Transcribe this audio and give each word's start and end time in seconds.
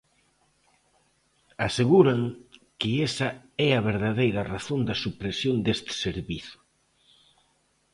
Aseguran 1.67 2.21
que 2.79 2.91
esa 3.07 3.29
é 3.67 3.69
a 3.75 3.85
verdadeira 3.89 4.41
razón 4.53 4.79
da 4.89 4.95
supresión 5.03 5.55
deste 5.65 5.91
servizo. 6.05 6.57